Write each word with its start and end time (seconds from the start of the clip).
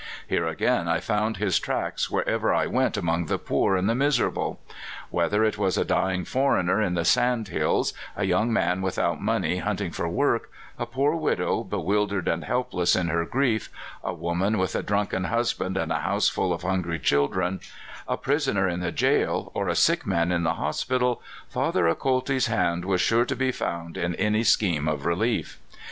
Here 0.27 0.47
again 0.47 0.87
I 0.87 0.99
found 0.99 1.37
his 1.37 1.59
tracks 1.59 2.09
wherever 2.09 2.51
I 2.51 2.65
went 2.65 2.97
among 2.97 3.27
the 3.27 3.37
poor 3.37 3.75
and 3.75 3.87
the 3.87 3.93
miserable. 3.93 4.59
Whether 5.11 5.43
it 5.43 5.59
was 5.59 5.77
a 5.77 5.85
dying 5.85 6.25
foreigner 6.25 6.81
in 6.81 6.95
the 6.95 7.05
sand 7.05 7.49
hills, 7.49 7.93
a 8.17 8.23
young 8.23 8.51
man 8.51 8.81
without 8.81 9.21
money 9.21 9.57
hunting 9.57 9.91
for 9.91 10.09
work, 10.09 10.49
a 10.79 10.87
poor 10.87 11.13
widow 11.15 11.63
bewildered 11.63 12.27
and 12.27 12.43
helpless 12.45 12.95
in 12.95 13.09
her 13.09 13.25
grief, 13.25 13.69
a 14.03 14.11
woman 14.11 14.57
with 14.57 14.75
a 14.75 14.81
drunken 14.81 15.25
husband 15.25 15.77
and 15.77 15.91
a 15.91 15.99
house 15.99 16.27
full 16.29 16.51
of 16.51 16.63
hungry 16.63 16.97
children, 16.97 17.59
a 18.07 18.17
prisoner 18.17 18.67
in 18.67 18.79
the 18.79 18.91
jail, 18.91 19.51
or 19.53 19.67
a 19.69 19.75
sick 19.75 20.03
man 20.07 20.31
in 20.31 20.41
the 20.41 20.55
hospital— 20.55 21.21
Father 21.53 21.87
Acolti's 21.87 22.47
hand 22.47 22.85
was 22.85 23.01
sure 23.01 23.25
to 23.25 23.35
be 23.35 23.51
found 23.51 23.97
in 23.97 24.15
any 24.15 24.43
scheme 24.43 24.87
of 24.87 25.05
relief. 25.05 25.59